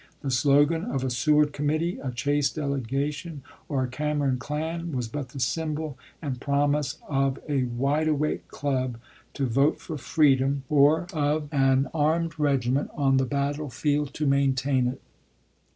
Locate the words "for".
9.79-9.99